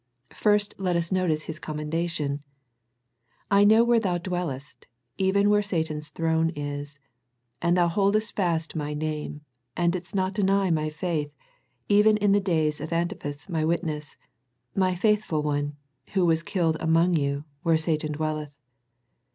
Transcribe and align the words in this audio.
First 0.33 0.73
let 0.79 0.95
us 0.95 1.11
notice 1.11 1.43
His 1.43 1.59
commendation." 1.59 2.41
I 3.51 3.63
know 3.63 3.83
where 3.83 3.99
thou 3.99 4.17
dwellest, 4.17 4.87
even 5.19 5.47
where 5.47 5.61
Satan's 5.61 6.09
throne 6.09 6.49
is: 6.55 6.99
and 7.61 7.77
thou 7.77 7.87
boldest 7.87 8.35
fast 8.35 8.75
My 8.75 8.95
name, 8.95 9.41
and 9.77 9.93
didst 9.93 10.15
not 10.15 10.33
deny 10.33 10.71
My 10.71 10.89
faith, 10.89 11.31
even 11.87 12.17
in 12.17 12.31
the 12.31 12.41
days 12.41 12.81
of 12.81 12.91
Antipas 12.91 13.47
My 13.47 13.63
witness. 13.63 14.17
My 14.73 14.95
faithful 14.95 15.43
one, 15.43 15.75
who 16.13 16.25
was 16.25 16.41
killed 16.41 16.77
among 16.79 17.15
you, 17.15 17.43
where 17.61 17.77
Satan 17.77 18.13
dwelleth." 18.13 18.49